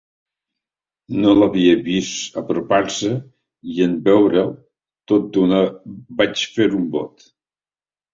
[1.23, 3.11] No l'havia vist apropar-se
[3.73, 4.49] i en veure'l
[5.13, 5.61] tot d'una
[6.23, 7.29] vaig fer un bot.